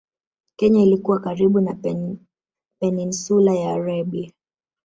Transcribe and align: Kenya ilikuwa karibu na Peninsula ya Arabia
Kenya 0.55 0.81
ilikuwa 0.83 1.19
karibu 1.19 1.61
na 1.61 1.77
Peninsula 2.81 3.53
ya 3.53 3.73
Arabia 3.73 4.31